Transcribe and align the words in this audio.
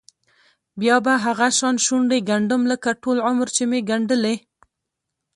بیا 0.79 0.95
به 1.05 1.13
هغه 1.25 1.47
شان 1.57 1.75
شونډې 1.85 2.19
ګنډم 2.29 2.61
لکه 2.71 2.89
ټول 3.03 3.17
عمر 3.27 3.47
چې 3.55 3.63
مې 3.69 3.79
ګنډلې. 3.89 4.35